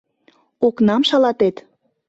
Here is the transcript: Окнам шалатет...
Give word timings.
Окнам 0.67 1.01
шалатет... 1.09 1.55